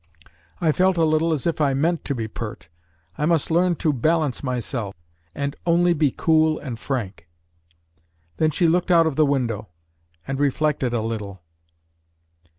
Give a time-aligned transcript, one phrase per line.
[0.59, 2.69] I felt a little as if I meant to be pert.
[3.19, 4.95] I must learn to balance myself,
[5.35, 7.27] and only be cool and frank."
[8.37, 9.67] Then she looked out of the window,
[10.27, 11.43] and reflected a little.